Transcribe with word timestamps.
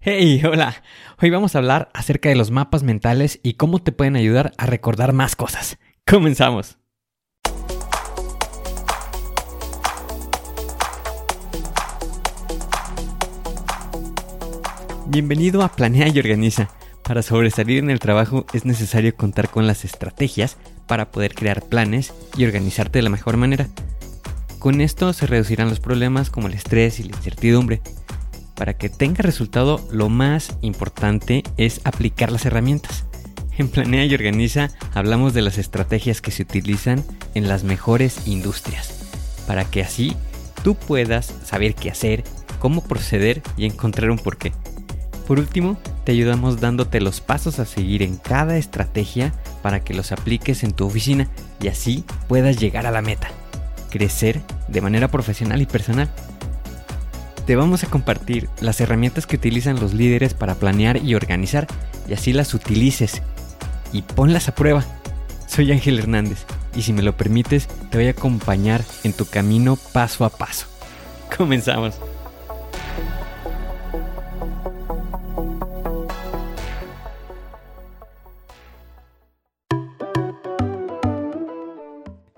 Hey, 0.00 0.40
hola. 0.44 0.80
Hoy 1.20 1.30
vamos 1.30 1.56
a 1.56 1.58
hablar 1.58 1.90
acerca 1.92 2.28
de 2.28 2.36
los 2.36 2.52
mapas 2.52 2.84
mentales 2.84 3.40
y 3.42 3.54
cómo 3.54 3.80
te 3.80 3.90
pueden 3.90 4.14
ayudar 4.14 4.52
a 4.56 4.64
recordar 4.64 5.12
más 5.12 5.34
cosas. 5.34 5.76
Comenzamos. 6.06 6.78
Bienvenido 15.08 15.62
a 15.64 15.68
Planea 15.68 16.06
y 16.06 16.16
Organiza. 16.20 16.68
Para 17.02 17.22
sobresalir 17.22 17.80
en 17.80 17.90
el 17.90 17.98
trabajo 17.98 18.46
es 18.52 18.64
necesario 18.64 19.16
contar 19.16 19.48
con 19.48 19.66
las 19.66 19.84
estrategias 19.84 20.58
para 20.86 21.10
poder 21.10 21.34
crear 21.34 21.64
planes 21.64 22.14
y 22.36 22.44
organizarte 22.44 23.00
de 23.00 23.02
la 23.02 23.10
mejor 23.10 23.36
manera. 23.36 23.66
Con 24.60 24.80
esto 24.80 25.12
se 25.12 25.26
reducirán 25.26 25.68
los 25.68 25.80
problemas 25.80 26.30
como 26.30 26.46
el 26.46 26.54
estrés 26.54 27.00
y 27.00 27.02
la 27.02 27.16
incertidumbre. 27.16 27.80
Para 28.58 28.74
que 28.74 28.88
tenga 28.88 29.22
resultado, 29.22 29.80
lo 29.92 30.08
más 30.08 30.56
importante 30.62 31.44
es 31.56 31.80
aplicar 31.84 32.32
las 32.32 32.44
herramientas. 32.44 33.04
En 33.56 33.68
Planea 33.68 34.04
y 34.04 34.14
Organiza 34.14 34.70
hablamos 34.94 35.32
de 35.32 35.42
las 35.42 35.58
estrategias 35.58 36.20
que 36.20 36.32
se 36.32 36.42
utilizan 36.42 37.04
en 37.34 37.46
las 37.46 37.62
mejores 37.62 38.26
industrias, 38.26 39.06
para 39.46 39.64
que 39.64 39.82
así 39.82 40.16
tú 40.64 40.74
puedas 40.74 41.32
saber 41.44 41.76
qué 41.76 41.88
hacer, 41.88 42.24
cómo 42.58 42.82
proceder 42.82 43.42
y 43.56 43.64
encontrar 43.64 44.10
un 44.10 44.18
porqué. 44.18 44.52
Por 45.28 45.38
último, 45.38 45.78
te 46.04 46.12
ayudamos 46.12 46.60
dándote 46.60 47.00
los 47.00 47.20
pasos 47.20 47.60
a 47.60 47.64
seguir 47.64 48.02
en 48.02 48.16
cada 48.16 48.56
estrategia 48.56 49.34
para 49.62 49.84
que 49.84 49.94
los 49.94 50.10
apliques 50.10 50.64
en 50.64 50.72
tu 50.72 50.86
oficina 50.86 51.28
y 51.60 51.68
así 51.68 52.04
puedas 52.28 52.58
llegar 52.58 52.86
a 52.86 52.90
la 52.90 53.02
meta, 53.02 53.28
crecer 53.90 54.40
de 54.66 54.80
manera 54.80 55.08
profesional 55.08 55.62
y 55.62 55.66
personal. 55.66 56.10
Te 57.48 57.56
vamos 57.56 57.82
a 57.82 57.86
compartir 57.86 58.50
las 58.60 58.78
herramientas 58.82 59.26
que 59.26 59.36
utilizan 59.36 59.80
los 59.80 59.94
líderes 59.94 60.34
para 60.34 60.56
planear 60.56 61.02
y 61.02 61.14
organizar 61.14 61.66
y 62.06 62.12
así 62.12 62.34
las 62.34 62.52
utilices 62.52 63.22
y 63.90 64.02
ponlas 64.02 64.48
a 64.48 64.54
prueba. 64.54 64.84
Soy 65.46 65.72
Ángel 65.72 65.98
Hernández 65.98 66.44
y 66.76 66.82
si 66.82 66.92
me 66.92 67.00
lo 67.00 67.16
permites 67.16 67.66
te 67.90 67.96
voy 67.96 68.08
a 68.08 68.10
acompañar 68.10 68.84
en 69.02 69.14
tu 69.14 69.24
camino 69.24 69.78
paso 69.94 70.26
a 70.26 70.28
paso. 70.28 70.66
Comenzamos. 71.38 71.98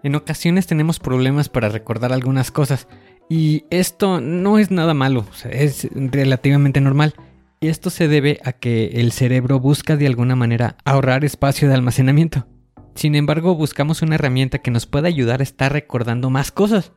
En 0.04 0.14
ocasiones 0.14 0.66
tenemos 0.66 0.98
problemas 0.98 1.48
para 1.48 1.68
recordar 1.68 2.12
algunas 2.12 2.50
cosas 2.50 2.86
y 3.32 3.64
esto 3.70 4.20
no 4.20 4.58
es 4.58 4.72
nada 4.72 4.92
malo, 4.92 5.24
es 5.48 5.88
relativamente 5.94 6.80
normal. 6.80 7.14
Y 7.60 7.68
esto 7.68 7.88
se 7.88 8.08
debe 8.08 8.40
a 8.44 8.52
que 8.52 8.86
el 8.94 9.12
cerebro 9.12 9.60
busca 9.60 9.96
de 9.96 10.08
alguna 10.08 10.34
manera 10.34 10.76
ahorrar 10.84 11.24
espacio 11.24 11.68
de 11.68 11.74
almacenamiento. 11.74 12.48
Sin 12.96 13.14
embargo, 13.14 13.54
buscamos 13.54 14.02
una 14.02 14.16
herramienta 14.16 14.58
que 14.58 14.72
nos 14.72 14.86
pueda 14.86 15.06
ayudar 15.06 15.38
a 15.38 15.44
estar 15.44 15.72
recordando 15.72 16.28
más 16.28 16.50
cosas. 16.50 16.90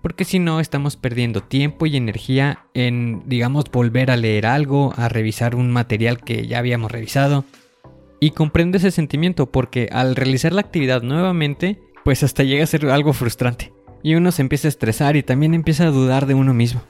Porque 0.00 0.24
si 0.24 0.38
no, 0.38 0.60
estamos 0.60 0.94
perdiendo 0.94 1.42
tiempo 1.42 1.86
y 1.86 1.96
energía 1.96 2.66
en, 2.72 3.24
digamos, 3.26 3.64
volver 3.72 4.12
a 4.12 4.16
leer 4.16 4.46
algo, 4.46 4.94
a 4.96 5.08
revisar 5.08 5.56
un 5.56 5.72
material 5.72 6.20
que 6.20 6.46
ya 6.46 6.60
habíamos 6.60 6.92
revisado. 6.92 7.44
Y 8.20 8.30
comprendo 8.30 8.76
ese 8.76 8.92
sentimiento 8.92 9.50
porque 9.50 9.88
al 9.90 10.14
realizar 10.14 10.52
la 10.52 10.60
actividad 10.60 11.02
nuevamente, 11.02 11.80
pues 12.04 12.22
hasta 12.22 12.44
llega 12.44 12.62
a 12.62 12.68
ser 12.68 12.86
algo 12.90 13.12
frustrante. 13.12 13.72
Y 14.02 14.14
uno 14.14 14.32
se 14.32 14.42
empieza 14.42 14.68
a 14.68 14.70
estresar 14.70 15.16
y 15.16 15.22
también 15.22 15.54
empieza 15.54 15.84
a 15.84 15.90
dudar 15.90 16.26
de 16.26 16.34
uno 16.34 16.54
mismo. 16.54 16.82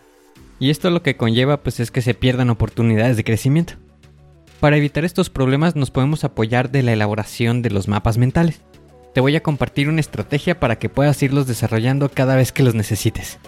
Y 0.61 0.71
esto 0.71 0.91
lo 0.91 1.03
que 1.03 1.17
conlleva 1.17 1.63
pues 1.63 1.81
es 1.81 1.91
que 1.91 2.03
se 2.03 2.15
pierdan 2.15 2.51
oportunidades 2.51 3.17
de 3.17 3.25
crecimiento. 3.25 3.75
Para 4.61 4.77
evitar 4.77 5.05
estos 5.05 5.31
problemas 5.31 5.77
nos 5.77 5.91
podemos 5.91 6.25
apoyar 6.25 6.71
de 6.71 6.83
la 6.83 6.93
elaboración 6.93 7.63
de 7.63 7.71
los 7.71 7.87
mapas 7.87 8.19
mentales. 8.19 8.61
Te 9.15 9.21
voy 9.21 9.37
a 9.37 9.43
compartir 9.43 9.89
una 9.89 10.01
estrategia 10.01 10.59
para 10.59 10.79
que 10.79 10.89
puedas 10.89 11.23
irlos 11.23 11.47
desarrollando 11.47 12.09
cada 12.09 12.37
vez 12.37 12.53
que 12.53 12.63
los 12.63 12.75
necesites. 12.75 13.39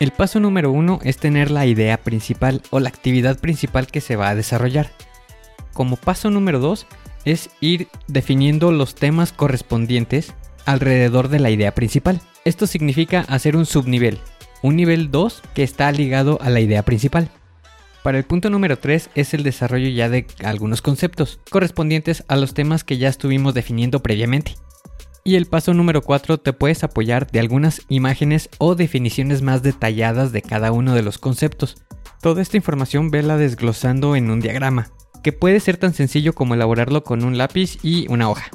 El 0.00 0.12
paso 0.12 0.38
número 0.38 0.70
uno 0.70 1.00
es 1.02 1.16
tener 1.16 1.50
la 1.50 1.66
idea 1.66 1.96
principal 1.96 2.62
o 2.70 2.78
la 2.78 2.88
actividad 2.88 3.40
principal 3.40 3.88
que 3.88 4.00
se 4.00 4.14
va 4.14 4.28
a 4.28 4.36
desarrollar. 4.36 4.92
Como 5.72 5.96
paso 5.96 6.30
número 6.30 6.60
2 6.60 6.86
es 7.24 7.50
ir 7.60 7.88
definiendo 8.06 8.72
los 8.72 8.94
temas 8.94 9.32
correspondientes 9.32 10.34
alrededor 10.66 11.28
de 11.28 11.40
la 11.40 11.50
idea 11.50 11.74
principal. 11.74 12.20
Esto 12.44 12.66
significa 12.66 13.20
hacer 13.28 13.56
un 13.56 13.66
subnivel, 13.66 14.18
un 14.62 14.76
nivel 14.76 15.10
2 15.10 15.42
que 15.54 15.62
está 15.62 15.90
ligado 15.92 16.38
a 16.42 16.50
la 16.50 16.60
idea 16.60 16.82
principal. 16.84 17.30
Para 18.02 18.18
el 18.18 18.24
punto 18.24 18.48
número 18.48 18.78
3 18.78 19.10
es 19.14 19.34
el 19.34 19.42
desarrollo 19.42 19.88
ya 19.88 20.08
de 20.08 20.26
algunos 20.44 20.82
conceptos 20.82 21.40
correspondientes 21.50 22.24
a 22.28 22.36
los 22.36 22.54
temas 22.54 22.84
que 22.84 22.96
ya 22.96 23.08
estuvimos 23.08 23.54
definiendo 23.54 24.02
previamente. 24.02 24.54
Y 25.24 25.34
el 25.34 25.46
paso 25.46 25.74
número 25.74 26.00
4 26.00 26.38
te 26.38 26.52
puedes 26.52 26.84
apoyar 26.84 27.30
de 27.30 27.40
algunas 27.40 27.82
imágenes 27.88 28.48
o 28.58 28.74
definiciones 28.74 29.42
más 29.42 29.62
detalladas 29.62 30.32
de 30.32 30.42
cada 30.42 30.72
uno 30.72 30.94
de 30.94 31.02
los 31.02 31.18
conceptos. 31.18 31.76
Toda 32.22 32.40
esta 32.40 32.56
información 32.56 33.10
vela 33.10 33.36
desglosando 33.36 34.16
en 34.16 34.30
un 34.30 34.40
diagrama, 34.40 34.90
que 35.22 35.32
puede 35.32 35.60
ser 35.60 35.76
tan 35.76 35.94
sencillo 35.94 36.34
como 36.34 36.54
elaborarlo 36.54 37.04
con 37.04 37.24
un 37.24 37.38
lápiz 37.38 37.78
y 37.82 38.06
una 38.10 38.30
hoja. 38.30 38.50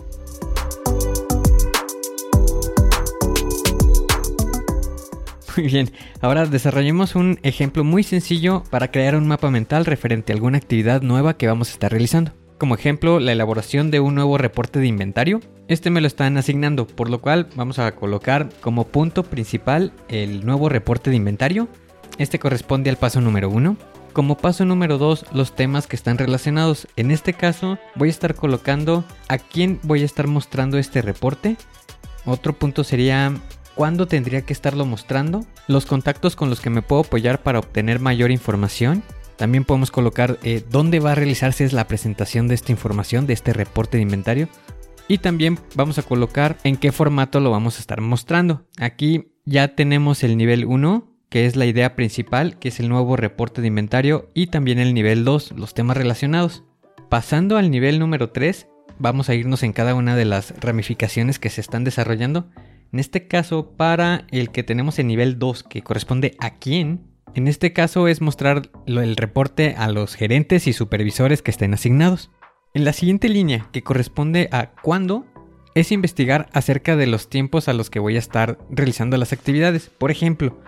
Muy 5.55 5.67
bien, 5.67 5.91
ahora 6.21 6.47
desarrollemos 6.47 7.15
un 7.15 7.39
ejemplo 7.43 7.83
muy 7.83 8.01
sencillo 8.01 8.63
para 8.71 8.89
crear 8.89 9.15
un 9.15 9.27
mapa 9.27 9.51
mental 9.51 9.85
referente 9.85 10.31
a 10.31 10.35
alguna 10.35 10.57
actividad 10.57 11.03
nueva 11.03 11.37
que 11.37 11.47
vamos 11.47 11.69
a 11.69 11.73
estar 11.73 11.91
realizando. 11.91 12.31
Como 12.57 12.75
ejemplo, 12.75 13.19
la 13.19 13.33
elaboración 13.33 13.91
de 13.91 13.99
un 13.99 14.15
nuevo 14.15 14.37
reporte 14.37 14.79
de 14.79 14.87
inventario. 14.87 15.41
Este 15.67 15.89
me 15.89 16.01
lo 16.01 16.07
están 16.07 16.37
asignando, 16.37 16.87
por 16.87 17.09
lo 17.09 17.21
cual 17.21 17.49
vamos 17.55 17.77
a 17.77 17.93
colocar 17.93 18.49
como 18.61 18.87
punto 18.87 19.23
principal 19.23 19.91
el 20.07 20.45
nuevo 20.45 20.69
reporte 20.69 21.09
de 21.09 21.17
inventario. 21.17 21.67
Este 22.17 22.39
corresponde 22.39 22.89
al 22.89 22.97
paso 22.97 23.21
número 23.21 23.49
1. 23.49 23.77
Como 24.13 24.37
paso 24.37 24.63
número 24.63 24.99
2, 24.99 25.25
los 25.33 25.55
temas 25.55 25.87
que 25.87 25.95
están 25.95 26.19
relacionados. 26.19 26.87
En 26.95 27.09
este 27.09 27.33
caso, 27.33 27.79
voy 27.95 28.09
a 28.09 28.11
estar 28.11 28.35
colocando 28.35 29.03
a 29.27 29.39
quién 29.39 29.79
voy 29.81 30.03
a 30.03 30.05
estar 30.05 30.27
mostrando 30.27 30.77
este 30.77 31.01
reporte. 31.01 31.57
Otro 32.23 32.53
punto 32.53 32.83
sería 32.83 33.33
cuándo 33.73 34.07
tendría 34.07 34.43
que 34.43 34.53
estarlo 34.53 34.85
mostrando, 34.85 35.45
los 35.67 35.87
contactos 35.87 36.35
con 36.35 36.51
los 36.51 36.61
que 36.61 36.69
me 36.69 36.83
puedo 36.83 37.01
apoyar 37.01 37.41
para 37.41 37.57
obtener 37.57 37.99
mayor 37.99 38.29
información. 38.29 39.01
También 39.35 39.65
podemos 39.65 39.89
colocar 39.89 40.37
eh, 40.43 40.63
dónde 40.69 40.99
va 40.99 41.13
a 41.13 41.15
realizarse 41.15 41.67
la 41.71 41.87
presentación 41.87 42.47
de 42.47 42.53
esta 42.53 42.71
información, 42.71 43.25
de 43.25 43.33
este 43.33 43.51
reporte 43.51 43.97
de 43.97 44.03
inventario. 44.03 44.47
Y 45.07 45.17
también 45.17 45.57
vamos 45.73 45.97
a 45.97 46.03
colocar 46.03 46.57
en 46.63 46.77
qué 46.77 46.91
formato 46.91 47.39
lo 47.39 47.49
vamos 47.49 47.77
a 47.77 47.79
estar 47.79 47.99
mostrando. 47.99 48.67
Aquí 48.79 49.33
ya 49.43 49.75
tenemos 49.75 50.23
el 50.23 50.37
nivel 50.37 50.65
1, 50.65 51.12
que 51.33 51.47
es 51.47 51.55
la 51.55 51.65
idea 51.65 51.95
principal, 51.95 52.59
que 52.59 52.67
es 52.67 52.79
el 52.79 52.89
nuevo 52.89 53.15
reporte 53.15 53.61
de 53.61 53.67
inventario, 53.67 54.29
y 54.35 54.47
también 54.47 54.77
el 54.77 54.93
nivel 54.93 55.25
2, 55.25 55.53
los 55.53 55.73
temas 55.73 55.97
relacionados. 55.97 56.63
Pasando 57.09 57.57
al 57.57 57.71
nivel 57.71 57.97
número 57.97 58.29
3, 58.29 58.67
vamos 58.99 59.29
a 59.29 59.33
irnos 59.33 59.63
en 59.63 59.73
cada 59.73 59.95
una 59.95 60.15
de 60.15 60.25
las 60.25 60.53
ramificaciones 60.59 61.39
que 61.39 61.49
se 61.49 61.59
están 61.59 61.83
desarrollando. 61.83 62.51
En 62.91 62.99
este 62.99 63.27
caso, 63.27 63.71
para 63.75 64.27
el 64.29 64.51
que 64.51 64.61
tenemos 64.61 64.99
el 64.99 65.07
nivel 65.07 65.39
2, 65.39 65.63
que 65.63 65.81
corresponde 65.81 66.35
a 66.37 66.59
quién, 66.59 67.01
en 67.33 67.47
este 67.47 67.73
caso 67.73 68.07
es 68.07 68.21
mostrar 68.21 68.69
el 68.85 69.15
reporte 69.15 69.73
a 69.75 69.89
los 69.89 70.13
gerentes 70.13 70.67
y 70.67 70.73
supervisores 70.73 71.41
que 71.41 71.49
estén 71.49 71.73
asignados. 71.73 72.29
En 72.75 72.85
la 72.85 72.93
siguiente 72.93 73.27
línea, 73.27 73.69
que 73.71 73.81
corresponde 73.81 74.49
a 74.51 74.69
cuándo, 74.83 75.25
es 75.73 75.91
investigar 75.91 76.47
acerca 76.53 76.95
de 76.95 77.07
los 77.07 77.27
tiempos 77.27 77.67
a 77.67 77.73
los 77.73 77.89
que 77.89 77.97
voy 77.97 78.17
a 78.17 78.19
estar 78.19 78.59
realizando 78.69 79.17
las 79.17 79.33
actividades. 79.33 79.89
Por 79.89 80.11
ejemplo, 80.11 80.59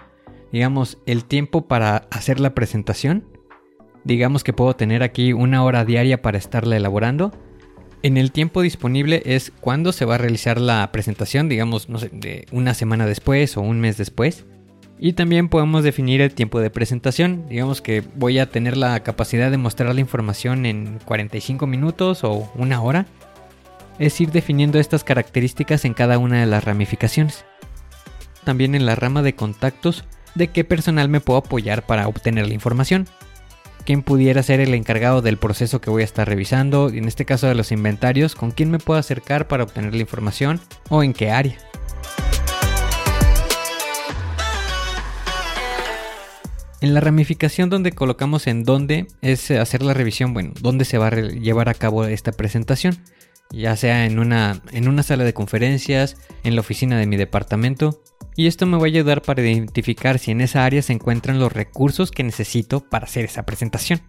digamos, 0.56 1.00
el 1.06 1.26
tiempo 1.26 1.68
para 1.68 2.08
hacer 2.12 2.40
la 2.40 2.56
presentación. 2.56 3.26
Digamos 4.06 4.42
que 4.42 4.54
puedo 4.54 4.74
tener 4.74 5.04
aquí 5.04 5.34
una 5.34 5.62
hora 5.62 5.84
diaria 5.84 6.22
para 6.22 6.38
estarla 6.38 6.78
elaborando. 6.78 7.34
En 8.04 8.16
el 8.16 8.32
tiempo 8.32 8.62
disponible 8.62 9.22
es 9.26 9.52
cuándo 9.60 9.92
se 9.92 10.06
va 10.06 10.16
a 10.16 10.18
realizar 10.18 10.62
la 10.62 10.90
presentación, 10.94 11.50
digamos, 11.50 11.90
no 11.90 12.00
sé, 12.00 12.08
de 12.14 12.46
una 12.54 12.74
semana 12.74 13.06
después 13.06 13.58
o 13.58 13.62
un 13.64 13.82
mes 13.82 13.98
después. 13.98 14.46
Y 14.98 15.12
también 15.12 15.50
podemos 15.50 15.84
definir 15.84 16.22
el 16.22 16.34
tiempo 16.34 16.62
de 16.62 16.70
presentación. 16.70 17.48
Digamos 17.50 17.82
que 17.82 18.02
voy 18.16 18.40
a 18.40 18.50
tener 18.50 18.78
la 18.78 18.98
capacidad 19.02 19.52
de 19.52 19.58
mostrar 19.58 19.94
la 19.94 20.00
información 20.00 20.66
en 20.66 21.00
45 21.04 21.68
minutos 21.68 22.24
o 22.24 22.50
una 22.56 22.82
hora. 22.82 23.08
Es 24.00 24.22
ir 24.22 24.32
definiendo 24.32 24.80
estas 24.80 25.04
características 25.04 25.84
en 25.84 25.94
cada 25.94 26.18
una 26.18 26.40
de 26.40 26.46
las 26.46 26.64
ramificaciones. 26.64 27.44
También 28.46 28.74
en 28.74 28.86
la 28.86 28.96
rama 28.96 29.22
de 29.22 29.36
contactos 29.36 30.06
de 30.36 30.50
qué 30.50 30.64
personal 30.64 31.10
me 31.10 31.22
puedo 31.22 31.40
apoyar 31.40 31.86
para 31.86 32.08
obtener 32.08 32.48
la 32.48 32.54
información. 32.54 33.08
¿Quién 33.86 34.02
pudiera 34.02 34.42
ser 34.44 34.60
el 34.60 34.74
encargado 34.74 35.22
del 35.22 35.38
proceso 35.38 35.80
que 35.80 35.90
voy 35.90 36.02
a 36.02 36.06
estar 36.06 36.28
revisando? 36.28 36.90
En 36.90 37.06
este 37.06 37.26
caso 37.26 37.48
de 37.48 37.56
los 37.56 37.72
inventarios, 37.72 38.36
¿con 38.36 38.52
quién 38.52 38.72
me 38.72 38.80
puedo 38.80 39.00
acercar 39.00 39.48
para 39.48 39.64
obtener 39.64 39.94
la 39.94 40.02
información? 40.02 40.60
¿O 40.90 41.04
en 41.04 41.14
qué 41.14 41.32
área? 41.32 41.58
En 46.82 46.94
la 46.94 47.00
ramificación 47.00 47.70
donde 47.70 47.94
colocamos 47.94 48.48
en 48.48 48.64
dónde 48.64 49.08
es 49.22 49.50
hacer 49.52 49.82
la 49.82 49.94
revisión, 49.94 50.34
bueno, 50.34 50.54
dónde 50.62 50.86
se 50.86 50.98
va 50.98 51.08
a 51.08 51.16
llevar 51.16 51.70
a 51.70 51.74
cabo 51.74 52.06
esta 52.06 52.32
presentación, 52.32 52.98
ya 53.52 53.76
sea 53.76 54.06
en 54.06 54.20
una, 54.20 54.62
en 54.72 54.88
una 54.88 55.04
sala 55.04 55.24
de 55.24 55.34
conferencias, 55.34 56.18
en 56.44 56.56
la 56.56 56.62
oficina 56.62 56.98
de 56.98 57.08
mi 57.08 57.18
departamento, 57.18 58.02
y 58.36 58.48
esto 58.48 58.66
me 58.66 58.78
va 58.78 58.84
a 58.84 58.88
ayudar 58.88 59.22
para 59.22 59.42
identificar 59.42 60.20
si 60.20 60.32
en 60.32 60.42
esa 60.42 60.66
área 60.66 60.82
se 60.82 60.94
encuentran 60.94 61.40
los 61.40 61.54
recursos 61.54 62.12
que 62.12 62.24
necesito 62.24 62.82
para 62.82 63.06
hacer 63.06 63.26
esa 63.26 63.46
presentación. 63.46 64.02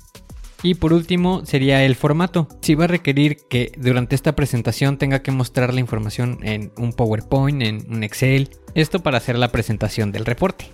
Y 0.62 0.74
por 0.74 0.92
último 0.92 1.44
sería 1.44 1.84
el 1.84 1.94
formato. 1.94 2.48
Si 2.60 2.74
va 2.74 2.84
a 2.84 2.88
requerir 2.88 3.36
que 3.48 3.72
durante 3.76 4.16
esta 4.16 4.34
presentación 4.34 4.98
tenga 4.98 5.22
que 5.22 5.30
mostrar 5.30 5.72
la 5.72 5.80
información 5.80 6.40
en 6.42 6.72
un 6.76 6.92
PowerPoint, 6.92 7.62
en 7.62 7.86
un 7.88 8.02
Excel, 8.02 8.50
esto 8.74 9.00
para 9.00 9.18
hacer 9.18 9.38
la 9.38 9.52
presentación 9.52 10.10
del 10.10 10.24
reporte. 10.24 10.66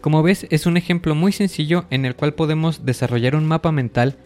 Como 0.00 0.22
ves, 0.22 0.46
es 0.50 0.66
un 0.66 0.76
ejemplo 0.76 1.14
muy 1.14 1.32
sencillo 1.32 1.84
en 1.90 2.04
el 2.04 2.14
cual 2.14 2.34
podemos 2.34 2.84
desarrollar 2.84 3.34
un 3.34 3.46
mapa 3.46 3.72
mental 3.72 4.18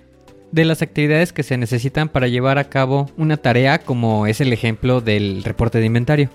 de 0.53 0.65
las 0.65 0.83
actividades 0.83 1.33
que 1.33 1.43
se 1.43 1.57
necesitan 1.57 2.09
para 2.09 2.29
llevar 2.29 2.59
a 2.59 2.69
cabo 2.69 3.11
una 3.17 3.37
tarea 3.37 3.79
como 3.79 4.27
es 4.27 4.41
el 4.41 4.53
ejemplo 4.53 5.01
del 5.01 5.43
reporte 5.45 5.79
de 5.79 5.87
inventario. 5.87 6.31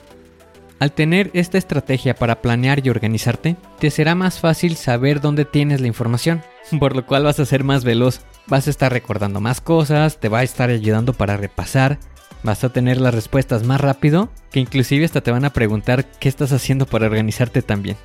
Al 0.80 0.92
tener 0.92 1.30
esta 1.34 1.60
estrategia 1.60 2.16
para 2.16 2.42
planear 2.42 2.86
y 2.86 2.90
organizarte, 2.90 3.56
te 3.80 3.92
será 3.92 4.16
más 4.16 4.40
fácil 4.40 4.76
saber 4.76 5.22
dónde 5.22 5.46
tienes 5.46 5.80
la 5.80 5.88
información, 5.88 6.42
por 6.80 6.96
lo 6.96 7.06
cual 7.06 7.24
vas 7.24 7.40
a 7.40 7.46
ser 7.46 7.64
más 7.64 7.84
veloz, 7.84 8.22
vas 8.48 8.66
a 8.66 8.72
estar 8.72 8.92
recordando 8.92 9.42
más 9.42 9.62
cosas, 9.62 10.20
te 10.20 10.28
va 10.28 10.40
a 10.40 10.44
estar 10.44 10.72
ayudando 10.72 11.14
para 11.14 11.38
repasar, 11.38 12.00
vas 12.42 12.64
a 12.64 12.70
tener 12.70 13.00
las 13.00 13.14
respuestas 13.14 13.64
más 13.64 13.80
rápido, 13.80 14.30
que 14.52 14.60
inclusive 14.60 15.06
hasta 15.06 15.22
te 15.22 15.30
van 15.30 15.46
a 15.46 15.54
preguntar 15.54 16.06
qué 16.20 16.30
estás 16.30 16.52
haciendo 16.52 16.88
para 16.88 17.06
organizarte 17.06 17.62
también. 17.62 17.98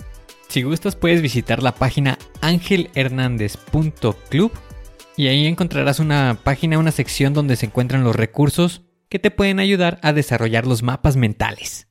Si 0.49 0.62
gustas 0.62 0.97
puedes 0.97 1.23
visitar 1.23 1.62
la 1.62 1.75
página 1.75 2.19
angelhernandez.club 2.43 4.53
y 5.16 5.28
ahí 5.28 5.46
encontrarás 5.46 5.98
una 5.98 6.40
página, 6.44 6.78
una 6.78 6.92
sección 6.92 7.32
donde 7.32 7.56
se 7.56 7.64
encuentran 7.66 8.04
los 8.04 8.14
recursos 8.14 8.82
que 9.08 9.18
te 9.18 9.30
pueden 9.30 9.60
ayudar 9.60 9.98
a 10.02 10.12
desarrollar 10.12 10.66
los 10.66 10.82
mapas 10.82 11.16
mentales. 11.16 11.88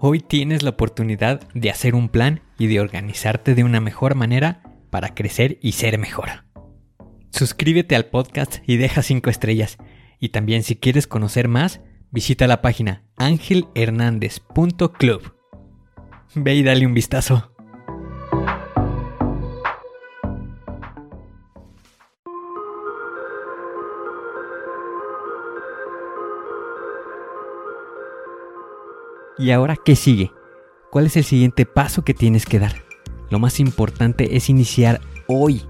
Hoy 0.00 0.20
tienes 0.20 0.62
la 0.62 0.70
oportunidad 0.70 1.40
de 1.54 1.70
hacer 1.70 1.96
un 1.96 2.08
plan 2.08 2.42
y 2.56 2.68
de 2.68 2.78
organizarte 2.78 3.56
de 3.56 3.64
una 3.64 3.80
mejor 3.80 4.14
manera 4.14 4.62
para 4.90 5.12
crecer 5.14 5.58
y 5.60 5.72
ser 5.72 5.98
mejor. 5.98 6.44
Suscríbete 7.30 7.96
al 7.96 8.06
podcast 8.06 8.58
y 8.66 8.76
deja 8.76 9.02
5 9.02 9.28
estrellas. 9.28 9.76
Y 10.20 10.28
también 10.28 10.62
si 10.62 10.76
quieres 10.76 11.08
conocer 11.08 11.48
más, 11.48 11.80
visita 12.10 12.46
la 12.46 12.62
página 12.62 13.02
angelhernandez.club. 13.16 15.37
Ve 16.34 16.54
y 16.54 16.62
dale 16.62 16.86
un 16.86 16.94
vistazo. 16.94 17.50
¿Y 29.38 29.52
ahora 29.52 29.76
qué 29.82 29.94
sigue? 29.96 30.32
¿Cuál 30.90 31.06
es 31.06 31.16
el 31.16 31.24
siguiente 31.24 31.64
paso 31.64 32.02
que 32.02 32.12
tienes 32.12 32.44
que 32.44 32.58
dar? 32.58 32.82
Lo 33.30 33.38
más 33.38 33.60
importante 33.60 34.36
es 34.36 34.50
iniciar 34.50 35.00
hoy, 35.28 35.62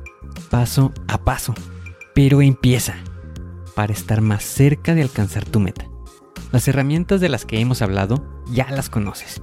paso 0.51 0.93
a 1.07 1.19
paso. 1.19 1.55
Pero 2.15 2.41
empieza 2.41 2.97
para 3.77 3.93
estar 3.93 4.23
más 4.23 4.43
cerca 4.43 4.95
de 4.95 5.03
alcanzar 5.03 5.45
tu 5.45 5.61
meta. 5.61 5.87
Las 6.51 6.67
herramientas 6.67 7.21
de 7.21 7.29
las 7.29 7.45
que 7.45 7.61
hemos 7.61 7.83
hablado 7.83 8.25
ya 8.51 8.71
las 8.71 8.89
conoces, 8.89 9.43